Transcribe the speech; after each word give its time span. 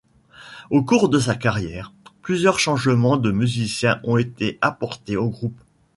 Au 0.71 0.83
cours 0.83 1.09
de 1.09 1.19
sa 1.19 1.35
carrière, 1.35 1.93
plusieurs 2.23 2.57
changements 2.57 3.17
de 3.17 3.31
musiciens 3.31 3.99
ont 4.03 4.17
été 4.17 4.57
apportés 4.59 5.15
au 5.15 5.29
groupe. 5.29 5.61